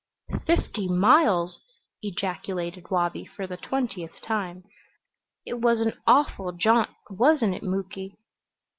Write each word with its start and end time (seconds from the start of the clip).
"Fifty 0.47 0.87
miles!" 0.87 1.61
ejaculated 2.01 2.89
Wabi 2.89 3.23
for 3.23 3.45
the 3.45 3.55
twentieth 3.57 4.19
time. 4.23 4.63
"It 5.45 5.61
was 5.61 5.79
an 5.79 5.93
awful 6.07 6.53
jaunt, 6.53 6.89
wasn't 7.11 7.53
it, 7.53 7.61
Muky?" 7.61 8.17